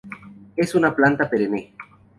[0.55, 1.75] Es una planta perenne.